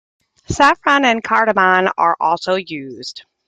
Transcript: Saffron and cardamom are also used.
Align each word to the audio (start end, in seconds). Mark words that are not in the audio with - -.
Saffron 0.49 1.05
and 1.05 1.23
cardamom 1.23 1.89
are 1.95 2.17
also 2.19 2.55
used. 2.55 3.23